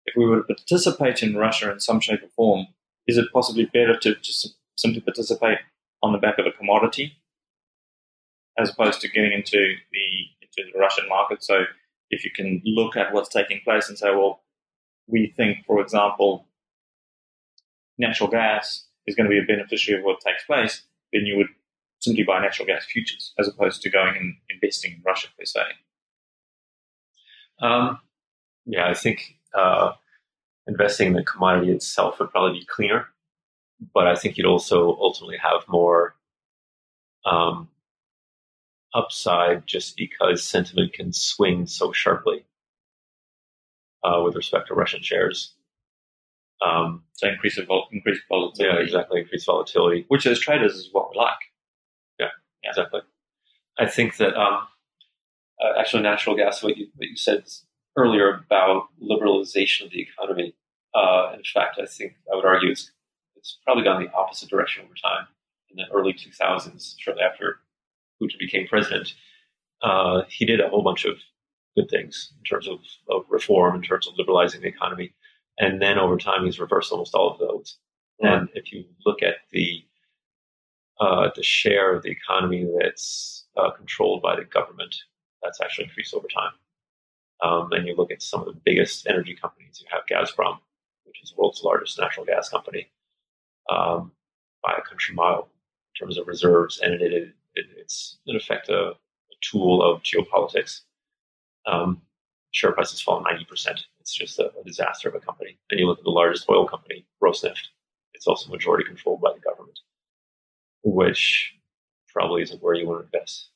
if 0.06 0.16
we 0.18 0.26
were 0.26 0.42
to 0.42 0.44
participate 0.44 1.24
in 1.24 1.36
Russia 1.36 1.72
in 1.72 1.80
some 1.80 2.00
shape 2.00 2.24
or 2.24 2.30
form, 2.36 2.68
is 3.08 3.18
it 3.18 3.32
possibly 3.34 3.66
better 3.66 3.98
to 4.00 4.16
just 4.16 4.56
simply 4.76 5.02
participate 5.02 5.60
on 6.02 6.12
the 6.12 6.18
back 6.18 6.38
of 6.40 6.46
a 6.46 6.52
commodity 6.52 7.18
as 8.58 8.70
opposed 8.70 9.02
to 9.02 9.10
getting 9.10 9.34
into 9.34 9.76
the 9.92 10.08
into 10.42 10.72
the 10.72 10.80
Russian 10.80 11.08
market? 11.08 11.44
So 11.44 11.64
if 12.10 12.24
you 12.24 12.32
can 12.36 12.62
look 12.66 12.96
at 12.96 13.14
what's 13.14 13.30
taking 13.30 13.62
place 13.64 13.90
and 13.90 13.98
say, 13.98 14.12
well, 14.12 14.42
we 15.08 15.34
think, 15.36 15.66
for 15.66 15.82
example, 15.82 16.48
natural 17.98 18.30
gas 18.30 18.86
is 19.06 19.16
going 19.16 19.30
to 19.30 19.30
be 19.30 19.40
a 19.40 19.46
beneficiary 19.46 20.00
of 20.00 20.06
what 20.06 20.22
takes 20.22 20.46
place, 20.46 20.84
then 21.12 21.26
you 21.26 21.38
would 21.38 21.48
simply 22.00 22.24
buy 22.24 22.42
natural 22.42 22.66
gas 22.66 22.86
futures 22.86 23.34
as 23.40 23.48
opposed 23.48 23.82
to 23.82 23.90
going 23.90 24.16
and 24.18 24.36
investing 24.50 24.94
in 24.94 25.02
Russia 25.06 25.28
per 25.38 25.46
se. 25.46 25.62
Um, 27.62 28.00
yeah, 28.66 28.88
I 28.88 28.94
think 28.94 29.38
uh, 29.54 29.94
investing 30.68 31.08
in 31.08 31.14
the 31.14 31.24
commodity 31.24 31.72
itself 31.72 32.20
would 32.20 32.32
probably 32.32 32.60
be 32.60 32.66
cleaner, 32.66 33.08
but 33.94 34.08
I 34.08 34.16
think 34.16 34.38
you'd 34.38 34.46
also 34.46 34.98
ultimately 35.00 35.38
have 35.38 35.64
more 35.68 36.16
um, 37.26 37.70
upside 38.94 39.66
just 39.66 39.98
because 39.98 40.44
sentiment 40.44 40.94
can 40.94 41.12
swing 41.14 41.66
so 41.68 41.92
sharply 41.92 42.46
uh, 44.04 44.22
with 44.24 44.36
respect 44.36 44.68
to 44.68 44.74
Russian 44.76 45.02
shares. 45.02 45.54
Um, 46.62 47.04
So 47.14 47.28
increase 47.28 47.58
of 47.58 47.68
vol- 47.68 47.88
increased 47.92 48.24
volatility, 48.30 48.76
yeah, 48.78 48.84
exactly. 48.84 49.22
Increased 49.22 49.46
volatility. 49.46 50.06
which 50.08 50.26
as 50.26 50.40
traders 50.40 50.76
is 50.76 50.90
what 50.92 51.12
we 51.12 51.18
like. 51.18 51.36
Yeah, 52.20 52.30
exactly. 52.64 53.02
I 53.78 53.88
think 53.88 54.18
that 54.18 54.36
um, 54.36 54.68
uh, 55.62 55.80
actually 55.80 56.04
natural 56.04 56.36
gas, 56.36 56.62
what 56.64 56.78
you, 56.78 56.88
what 56.96 57.10
you 57.10 57.16
said 57.18 57.44
earlier 57.98 58.44
about 58.46 58.88
liberalization 59.02 59.86
of 59.86 59.92
the 59.92 60.02
economy, 60.02 60.56
uh, 60.96 61.32
in 61.34 61.42
fact, 61.54 61.80
I 61.82 61.86
think 61.86 62.14
I 62.32 62.36
would 62.36 62.46
argue 62.46 62.70
it's, 62.72 62.92
it's 63.36 63.58
probably 63.66 63.84
gone 63.84 64.02
the 64.04 64.12
opposite 64.14 64.50
direction 64.50 64.84
over 64.86 64.94
time. 65.02 65.28
In 65.70 65.78
the 65.78 65.86
early 65.92 66.14
2000s, 66.14 66.96
shortly 67.00 67.24
after 67.24 67.60
Putin 68.24 68.40
became 68.40 68.68
president, 68.68 69.14
uh, 69.82 70.22
he 70.30 70.46
did 70.46 70.62
a 70.62 70.70
whole 70.70 70.84
bunch 70.84 71.06
of 71.06 71.18
good 71.76 71.90
things 71.90 72.32
in 72.38 72.44
terms 72.44 72.68
of, 72.68 72.80
of 73.10 73.26
reform, 73.30 73.76
in 73.76 73.82
terms 73.82 74.08
of 74.08 74.14
liberalizing 74.18 74.62
the 74.62 74.68
economy. 74.68 75.14
And 75.58 75.82
then 75.82 76.00
over 76.00 76.18
time, 76.18 76.46
he's 76.46 76.60
reversed 76.60 76.92
almost 76.92 77.14
all 77.14 77.32
of 77.32 77.40
those. 77.40 77.78
And 78.22 78.50
if 78.54 78.72
you 78.72 78.86
look 79.06 79.22
at 79.22 79.36
the 79.52 79.84
uh, 81.00 81.30
the 81.36 81.44
share 81.44 81.94
of 81.94 82.04
the 82.04 82.12
economy 82.12 82.70
that's 82.80 83.46
uh, 83.58 83.72
controlled 83.72 84.22
by 84.22 84.36
the 84.36 84.46
government, 84.46 84.96
that's 85.42 85.60
actually 85.60 85.86
increased 85.86 86.14
over 86.14 86.28
time. 86.28 86.54
Um, 87.44 87.72
and 87.74 87.88
you 87.88 87.96
look 87.96 88.12
at 88.12 88.22
some 88.22 88.42
of 88.42 88.46
the 88.46 88.62
biggest 88.64 89.08
energy 89.08 89.36
companies. 89.36 89.82
You 89.82 89.88
have 89.92 90.06
Gazprom, 90.06 90.60
which 91.04 91.22
is 91.24 91.32
the 91.32 91.36
world's 91.38 91.64
largest 91.64 92.00
natural 92.00 92.26
gas 92.26 92.48
company, 92.48 92.88
um, 93.70 94.12
by 94.64 94.76
a 94.78 94.88
country 94.88 95.16
mile 95.16 95.50
in 95.94 96.06
terms 96.06 96.18
of 96.18 96.28
reserves, 96.28 96.80
and 96.80 96.94
it, 96.94 97.12
it, 97.12 97.34
it, 97.56 97.66
it's 97.78 98.20
in 98.26 98.36
effect 98.36 98.70
a, 98.70 98.90
a 98.90 98.96
tool 99.42 99.84
of 99.84 100.02
geopolitics. 100.04 100.82
Um, 101.66 102.02
share 102.52 102.72
price 102.72 102.92
has 102.92 103.02
fallen 103.02 103.24
ninety 103.24 103.46
percent. 103.46 103.86
It's 104.00 104.14
just 104.14 104.40
a, 104.40 104.52
a 104.60 104.64
disaster 104.66 105.10
of 105.10 105.16
a 105.16 105.20
company. 105.20 105.58
And 105.70 105.80
you 105.80 105.88
look 105.88 106.00
at 106.00 106.04
the 106.04 106.10
largest 106.12 106.50
oil 106.50 106.68
company, 106.68 107.06
Rosneft. 107.24 107.68
It's 108.14 108.28
also 108.28 108.52
majority 108.52 108.84
controlled 108.84 109.22
by 109.22 109.32
the 109.34 109.40
government, 109.40 109.80
which 110.84 111.54
probably 112.12 112.44
isn't 112.44 112.62
where 112.62 112.76
you 112.76 112.88
want 112.88 113.02
to 113.02 113.18
invest. 113.18 113.50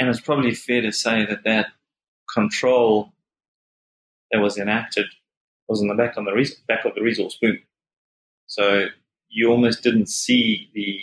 And 0.00 0.08
it's 0.08 0.20
probably 0.20 0.54
fair 0.54 0.80
to 0.80 0.90
say 0.90 1.26
that 1.26 1.44
that 1.44 1.66
control 2.32 3.12
that 4.32 4.40
was 4.40 4.58
enacted 4.58 5.06
was 5.68 5.80
on 5.80 5.88
the 5.88 5.94
back 5.94 6.16
on 6.16 6.24
the 6.24 6.32
res- 6.32 6.60
back 6.66 6.84
of 6.84 6.94
the 6.94 7.02
resource 7.02 7.38
boom. 7.40 7.58
So 8.46 8.86
you 9.28 9.50
almost 9.50 9.82
didn't 9.82 10.08
see 10.08 10.70
the 10.74 11.00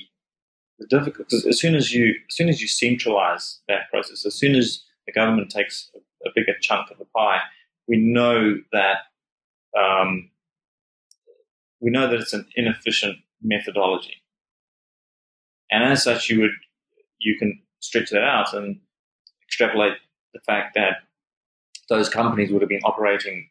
the 0.81 0.87
difficult 0.87 1.29
because 1.29 1.45
as 1.45 1.59
soon 1.59 1.75
as 1.75 1.93
you 1.93 2.15
as 2.27 2.35
soon 2.35 2.49
as 2.49 2.61
you 2.61 2.67
centralize 2.67 3.59
that 3.67 3.89
process, 3.91 4.25
as 4.25 4.35
soon 4.35 4.55
as 4.55 4.83
the 5.05 5.13
government 5.13 5.49
takes 5.49 5.89
a, 5.95 6.29
a 6.29 6.31
bigger 6.35 6.53
chunk 6.59 6.89
of 6.91 6.97
the 6.97 7.05
pie, 7.15 7.39
we 7.87 7.97
know 7.97 8.57
that 8.73 8.97
um, 9.77 10.29
we 11.79 11.91
know 11.91 12.09
that 12.09 12.19
it's 12.19 12.33
an 12.33 12.45
inefficient 12.55 13.17
methodology, 13.41 14.21
and 15.69 15.83
as 15.83 16.03
such, 16.03 16.29
you 16.29 16.41
would 16.41 16.51
you 17.19 17.37
can 17.37 17.61
stretch 17.79 18.09
that 18.09 18.23
out 18.23 18.53
and 18.53 18.79
extrapolate 19.47 19.97
the 20.33 20.39
fact 20.45 20.73
that 20.75 20.97
those 21.89 22.09
companies 22.09 22.51
would 22.51 22.61
have 22.61 22.69
been 22.69 22.81
operating 22.83 23.49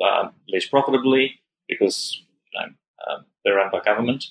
uh, 0.00 0.28
less 0.48 0.66
profitably 0.66 1.38
because 1.68 2.22
you 2.52 2.60
know, 2.60 2.66
um, 3.08 3.24
they're 3.44 3.56
run 3.56 3.70
by 3.70 3.80
government. 3.80 4.24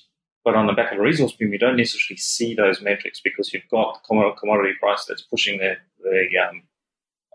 But 0.46 0.54
on 0.54 0.68
the 0.68 0.74
back 0.74 0.92
of 0.92 0.98
a 0.98 1.02
resource 1.02 1.32
boom, 1.32 1.52
you 1.52 1.58
don't 1.58 1.76
necessarily 1.76 2.18
see 2.18 2.54
those 2.54 2.80
metrics 2.80 3.20
because 3.20 3.52
you've 3.52 3.68
got 3.68 4.00
the 4.00 4.32
commodity 4.38 4.74
price 4.78 5.04
that's 5.04 5.22
pushing 5.22 5.58
the 5.58 5.76
the, 5.98 6.28
um, 6.38 6.62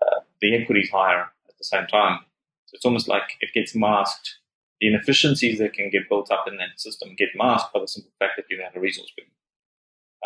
uh, 0.01 0.21
the 0.39 0.55
equities 0.55 0.89
higher 0.89 1.23
at 1.49 1.57
the 1.57 1.65
same 1.65 1.87
time. 1.87 2.19
So 2.67 2.75
it's 2.75 2.85
almost 2.85 3.09
like 3.09 3.23
it 3.41 3.49
gets 3.53 3.75
masked. 3.75 4.37
The 4.79 4.87
inefficiencies 4.87 5.59
that 5.59 5.73
can 5.73 5.89
get 5.89 6.07
built 6.07 6.31
up 6.31 6.45
in 6.47 6.55
that 6.55 6.79
system 6.79 7.13
get 7.17 7.35
masked 7.35 7.73
by 7.73 7.81
the 7.81 7.87
simple 7.89 8.13
fact 8.17 8.37
that 8.37 8.45
you 8.49 8.61
have 8.63 8.77
a 8.77 8.79
resource 8.79 9.11
boom. 9.17 9.27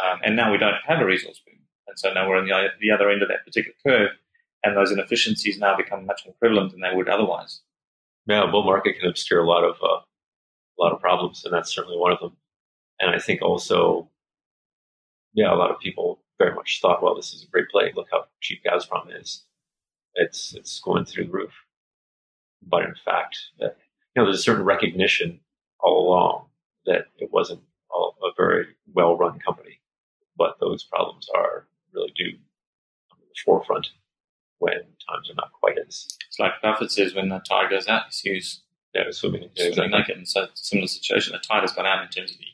Um, 0.06 0.20
and 0.24 0.36
now 0.36 0.52
we 0.52 0.60
don't 0.60 0.76
have 0.86 1.02
a 1.02 1.06
resource 1.06 1.42
boom. 1.44 1.58
And 1.88 1.98
so 1.98 2.14
now 2.14 2.30
we're 2.30 2.38
on 2.38 2.46
the, 2.46 2.68
the 2.80 2.92
other 2.92 3.10
end 3.10 3.24
of 3.24 3.30
that 3.30 3.46
particular 3.46 3.76
curve, 3.84 4.12
and 4.64 4.78
those 4.78 4.92
inefficiencies 4.92 5.58
now 5.58 5.76
become 5.76 6.06
much 6.06 6.22
more 6.24 6.36
prevalent 6.40 6.72
than 6.72 6.82
they 6.82 6.96
would 6.96 7.10
otherwise. 7.10 7.62
Yeah, 8.28 8.46
bull 8.52 8.64
market 8.64 9.00
can 9.00 9.10
obscure 9.10 9.44
a 9.44 9.48
lot 9.48 9.64
of 9.64 9.76
uh, 9.82 10.02
a 10.78 10.78
lot 10.78 10.94
of 10.94 11.02
problems, 11.02 11.44
and 11.46 11.52
that's 11.52 11.74
certainly 11.74 11.98
one 11.98 12.12
of 12.12 12.20
them. 12.20 12.38
And 13.00 13.12
I 13.14 13.20
think 13.20 13.42
also, 13.42 14.10
yeah, 15.34 15.54
a 15.54 15.56
lot 15.56 15.72
of 15.72 15.80
people 15.80 16.20
very 16.38 16.54
much 16.56 16.80
thought, 16.82 17.04
well, 17.04 17.16
this 17.16 17.34
is 17.34 17.44
a 17.44 17.48
great 17.52 17.70
play. 17.70 17.92
Look 17.96 18.08
how 18.12 18.26
cheap 18.42 18.62
Gazprom 18.66 19.08
is. 19.20 19.44
It's 20.16 20.54
it's 20.56 20.80
going 20.80 21.06
through 21.06 21.26
the 21.26 21.32
roof. 21.32 21.54
But 22.62 22.84
in 22.84 22.96
fact, 23.04 23.38
uh, 23.62 23.66
you 24.16 24.22
know, 24.22 24.26
there's 24.26 24.40
a 24.40 24.44
certain 24.44 24.64
recognition 24.66 25.40
all 25.80 26.08
along 26.08 26.46
that 26.86 27.08
it 27.18 27.32
wasn't 27.32 27.62
a, 27.94 27.98
a 27.98 28.32
very 28.38 28.68
well 28.94 29.18
run 29.18 29.40
company, 29.40 29.80
but 30.38 30.58
those 30.60 30.84
problems 30.84 31.28
are 31.36 31.68
really 31.94 32.14
do 32.16 32.32
come 33.10 33.20
to 33.20 33.26
the 33.28 33.36
forefront 33.46 33.88
when 34.60 34.74
times 34.74 35.30
are 35.30 35.36
not 35.36 35.52
quite 35.52 35.78
as 35.78 36.08
It's 36.28 36.40
like 36.40 36.54
Buffett 36.62 36.92
says 36.92 37.14
when 37.14 37.30
the 37.30 37.40
tide 37.40 37.70
goes 37.70 37.88
out, 37.88 38.04
he 38.10 38.40
says 38.40 38.62
Yeah, 38.94 39.04
swimming. 39.12 39.44
Yeah, 39.56 39.72
swimming 39.74 39.92
exactly. 39.94 40.00
naked. 40.00 40.18
And 40.18 40.28
so, 40.28 40.48
similar 40.54 40.88
situation. 40.88 41.34
The 41.34 41.40
tide 41.40 41.62
has 41.62 41.74
gone 41.74 41.86
out 41.86 42.04
in 42.04 42.10
terms 42.10 42.32
of 42.32 42.38
the 42.38 42.46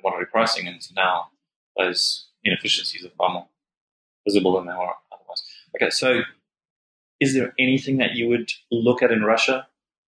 commodity 0.00 0.28
pricing, 0.30 0.66
and 0.66 0.82
so 0.82 0.92
now 0.96 1.28
those 1.76 2.28
inefficiencies 2.44 3.04
are 3.04 3.10
far 3.16 3.30
more 3.30 3.48
visible 4.26 4.56
than 4.56 4.66
they 4.66 4.72
were 4.72 4.94
otherwise. 5.12 5.42
Okay, 5.76 5.90
so 5.90 6.22
is 7.20 7.34
there 7.34 7.54
anything 7.58 7.98
that 7.98 8.12
you 8.12 8.28
would 8.28 8.50
look 8.70 9.02
at 9.02 9.10
in 9.10 9.22
Russia 9.22 9.66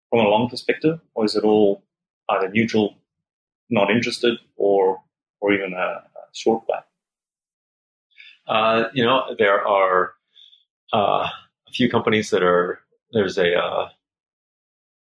from 0.10 0.20
a 0.20 0.30
long 0.30 0.50
perspective, 0.50 1.00
or 1.16 1.26
is 1.26 1.36
it 1.36 1.44
all 1.44 1.84
either 2.30 2.50
neutral, 2.50 2.96
not 3.70 3.92
interested, 3.92 4.38
or 4.56 5.02
or 5.40 5.54
even 5.54 5.74
a, 5.74 5.78
a 5.78 6.04
short 6.34 6.66
play? 6.66 6.80
Uh, 8.48 8.86
you 8.94 9.04
know, 9.04 9.36
there 9.38 9.66
are 9.66 10.14
uh, 10.94 11.28
a 11.68 11.72
few 11.72 11.90
companies 11.90 12.30
that 12.30 12.44
are. 12.44 12.80
There's 13.14 13.38
a 13.38 13.56
uh, 13.56 13.90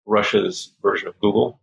Russia's 0.06 0.74
version 0.82 1.08
of 1.08 1.20
Google 1.20 1.60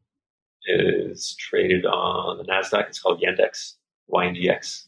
is 0.67 1.35
traded 1.39 1.87
on 1.87 2.39
the 2.39 2.45
Nasdaq. 2.45 2.89
It's 2.89 3.01
called 3.01 3.23
Yandex, 3.23 3.75
YNDX, 4.13 4.87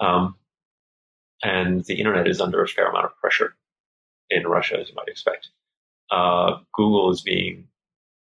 um, 0.00 0.36
and 1.42 1.84
the 1.84 1.98
internet 1.98 2.28
is 2.28 2.40
under 2.40 2.62
a 2.62 2.68
fair 2.68 2.88
amount 2.88 3.06
of 3.06 3.16
pressure 3.18 3.54
in 4.30 4.46
Russia, 4.46 4.78
as 4.80 4.88
you 4.88 4.94
might 4.94 5.08
expect. 5.08 5.48
Uh, 6.10 6.58
Google 6.72 7.10
is 7.10 7.20
being 7.20 7.68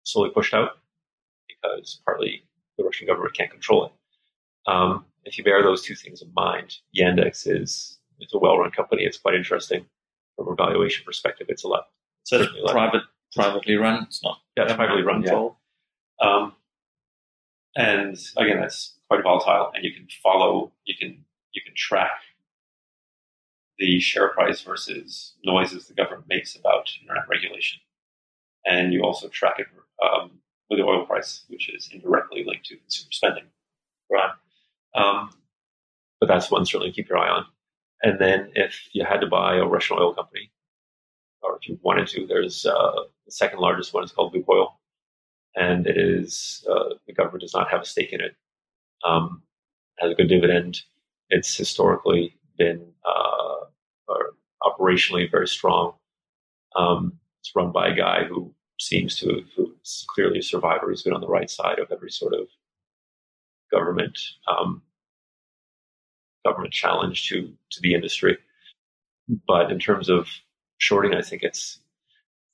slowly 0.04 0.30
pushed 0.30 0.54
out 0.54 0.78
because 1.48 2.00
partly 2.04 2.42
the 2.78 2.84
Russian 2.84 3.06
government 3.06 3.34
can't 3.34 3.50
control 3.50 3.86
it. 3.86 3.92
Um, 4.66 5.04
if 5.24 5.38
you 5.38 5.44
bear 5.44 5.62
those 5.62 5.82
two 5.82 5.94
things 5.94 6.22
in 6.22 6.32
mind, 6.34 6.76
Yandex 6.96 7.46
is 7.46 7.98
it's 8.18 8.34
a 8.34 8.38
well-run 8.38 8.70
company. 8.70 9.02
It's 9.04 9.18
quite 9.18 9.34
interesting 9.34 9.84
from 10.36 10.48
a 10.48 10.54
valuation 10.54 11.04
perspective. 11.04 11.46
It's 11.50 11.64
a 11.64 11.68
lot. 11.68 11.86
So 12.24 12.40
it's 12.40 12.72
private, 12.72 13.02
privately 13.34 13.76
run. 13.76 14.04
It's 14.04 14.22
not 14.22 14.38
Yeah, 14.56 14.64
it's 14.64 14.74
privately 14.74 15.02
run. 15.02 15.22
Yeah. 15.22 15.48
Um, 16.20 16.54
and 17.74 18.18
again, 18.36 18.60
that's 18.60 18.94
quite 19.08 19.22
volatile, 19.22 19.70
and 19.74 19.84
you 19.84 19.92
can 19.92 20.08
follow, 20.22 20.72
you 20.84 20.94
can 20.98 21.24
you 21.52 21.62
can 21.64 21.74
track 21.76 22.20
the 23.78 24.00
share 24.00 24.28
price 24.28 24.62
versus 24.62 25.34
noises 25.44 25.86
the 25.86 25.94
government 25.94 26.24
makes 26.28 26.56
about 26.56 26.88
internet 27.00 27.28
regulation, 27.28 27.80
and 28.64 28.92
you 28.92 29.02
also 29.02 29.28
track 29.28 29.56
it 29.58 29.66
um, 30.02 30.30
with 30.70 30.78
the 30.78 30.84
oil 30.84 31.04
price, 31.04 31.44
which 31.48 31.68
is 31.68 31.88
indirectly 31.92 32.44
linked 32.46 32.66
to 32.66 32.76
consumer 32.76 33.12
spending. 33.12 33.44
Right. 34.10 34.30
Um, 34.94 35.30
but 36.20 36.28
that's 36.28 36.50
one 36.50 36.64
certainly 36.64 36.90
to 36.90 36.94
keep 36.94 37.08
your 37.08 37.18
eye 37.18 37.28
on. 37.28 37.46
And 38.02 38.18
then 38.18 38.52
if 38.54 38.88
you 38.92 39.04
had 39.04 39.20
to 39.20 39.26
buy 39.26 39.56
a 39.56 39.66
Russian 39.66 39.98
oil 39.98 40.14
company, 40.14 40.50
or 41.42 41.58
if 41.60 41.68
you 41.68 41.78
wanted 41.82 42.08
to, 42.08 42.26
there's 42.26 42.64
uh, 42.64 43.04
the 43.26 43.32
second 43.32 43.58
largest 43.58 43.92
one 43.92 44.04
is 44.04 44.12
called 44.12 44.34
Lukoil 44.34 44.72
and 45.56 45.86
it 45.86 45.96
is 45.96 46.64
uh, 46.70 46.94
the 47.06 47.12
government 47.12 47.42
does 47.42 47.54
not 47.54 47.70
have 47.70 47.82
a 47.82 47.86
stake 47.86 48.12
in 48.12 48.20
it. 48.20 48.36
Um, 49.04 49.42
has 49.98 50.12
a 50.12 50.14
good 50.14 50.28
dividend. 50.28 50.82
It's 51.30 51.56
historically 51.56 52.36
been 52.58 52.86
uh, 53.04 53.66
operationally 54.62 55.30
very 55.30 55.48
strong. 55.48 55.94
Um, 56.76 57.18
it's 57.40 57.54
run 57.54 57.72
by 57.72 57.88
a 57.88 57.96
guy 57.96 58.24
who 58.24 58.54
seems 58.78 59.18
to 59.20 59.44
who's 59.56 60.06
clearly 60.14 60.40
a 60.40 60.42
survivor. 60.42 60.90
He's 60.90 61.02
been 61.02 61.14
on 61.14 61.20
the 61.20 61.28
right 61.28 61.50
side 61.50 61.78
of 61.78 61.90
every 61.90 62.10
sort 62.10 62.34
of 62.34 62.48
government 63.72 64.18
um, 64.48 64.82
government 66.44 66.72
challenge 66.72 67.28
to 67.28 67.52
to 67.70 67.80
the 67.80 67.94
industry. 67.94 68.36
But 69.46 69.72
in 69.72 69.78
terms 69.78 70.08
of 70.08 70.28
shorting, 70.78 71.14
I 71.14 71.22
think 71.22 71.42
it's 71.42 71.80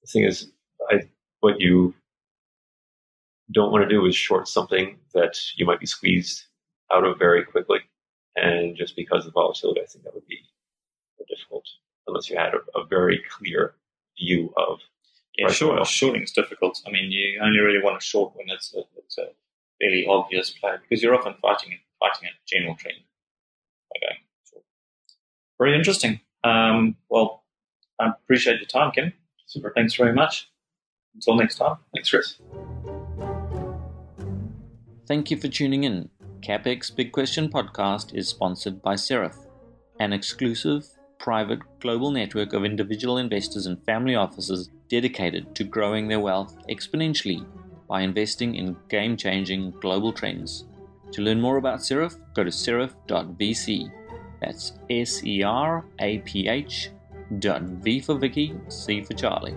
the 0.02 0.09
thing 0.09 0.25
is 0.25 0.50
I 0.90 1.02
what 1.40 1.61
you 1.61 1.94
don't 3.52 3.73
want 3.73 3.82
to 3.85 3.88
do 3.88 4.04
is 4.06 4.14
short 4.16 4.49
something 4.49 4.99
that 5.15 5.36
you 5.56 5.67
might 5.67 5.80
be 5.80 5.86
squeezed 5.86 6.45
out 6.93 7.04
of 7.04 7.19
very 7.19 7.45
quickly. 7.45 7.78
And 8.36 8.76
just 8.76 8.97
because 8.97 9.26
of 9.26 9.34
volatility, 9.34 9.80
I 9.82 9.86
think 9.86 10.04
that 10.04 10.15
would 10.15 10.26
be 10.26 10.41
difficult 11.28 11.65
unless 12.06 12.28
you 12.28 12.36
had 12.36 12.52
a, 12.54 12.78
a 12.78 12.84
very 12.86 13.23
clear 13.30 13.75
view 14.19 14.52
of 14.56 14.80
Yeah, 15.36 15.47
oil. 15.62 15.84
shorting 15.84 16.23
is 16.23 16.32
difficult. 16.32 16.80
I 16.86 16.91
mean, 16.91 17.10
you 17.12 17.41
only 17.43 17.58
really 17.60 17.82
want 17.82 18.00
to 18.00 18.04
short 18.06 18.34
when 18.36 18.47
it's 18.50 18.75
a, 18.75 18.80
it's 18.97 19.19
a 19.19 19.28
fairly 19.80 20.06
obvious 20.08 20.50
play 20.50 20.73
because 20.82 21.02
you're 21.02 21.15
often 21.15 21.34
fighting 21.41 21.78
fighting 22.00 22.28
a 22.28 22.32
general 22.47 22.75
trend. 22.75 22.99
Okay, 23.97 24.17
short. 24.50 24.65
very 25.58 25.76
interesting. 25.76 26.21
Um, 26.45 26.97
well, 27.08 27.45
I 28.00 28.08
appreciate 28.08 28.56
your 28.60 28.67
time, 28.67 28.91
Kim. 28.93 29.12
Super. 29.47 29.73
Thanks 29.75 29.95
very 29.95 30.12
much. 30.12 30.50
Until 31.15 31.36
next 31.36 31.56
time. 31.56 31.76
thanks, 31.95 32.10
Chris. 32.10 32.38
Thank 35.06 35.30
you 35.30 35.36
for 35.36 35.49
tuning 35.49 35.82
in. 35.84 36.08
CapEx 36.43 36.95
Big 36.95 37.10
Question 37.10 37.49
podcast 37.49 38.15
is 38.15 38.28
sponsored 38.28 38.80
by 38.82 38.95
Seraph, 38.95 39.36
an 39.99 40.12
exclusive, 40.12 40.86
private, 41.19 41.58
global 41.80 42.12
network 42.12 42.52
of 42.52 42.65
individual 42.65 43.19
investors 43.19 43.67
and 43.67 43.84
family 43.84 44.15
offices 44.15 44.71
dedicated 44.88 45.54
to 45.56 45.65
growing 45.65 46.06
their 46.06 46.21
wealth 46.21 46.56
exponentially 46.69 47.45
by 47.88 48.02
investing 48.02 48.54
in 48.54 48.76
game 48.88 49.17
changing 49.17 49.73
global 49.80 50.12
trends. 50.12 50.67
To 51.12 51.23
learn 51.23 51.41
more 51.41 51.56
about 51.56 51.82
Seraph, 51.82 52.17
go 52.34 52.45
to 52.45 52.50
seraph.vc. 52.50 53.91
That's 54.41 54.73
S 54.88 55.25
E 55.25 55.43
R 55.43 55.84
A 55.99 56.19
P 56.19 56.49
H 56.49 56.91
dot 57.38 57.62
V 57.62 58.00
for 58.00 58.15
Vicky, 58.15 58.54
C 58.69 59.02
for 59.02 59.15
Charlie. 59.15 59.54